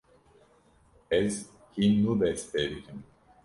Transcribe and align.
Ez 1.19 1.31
hîn 1.75 1.93
nû 2.01 2.13
dest 2.19 2.45
pê 2.51 2.61
dikim. 2.71 2.99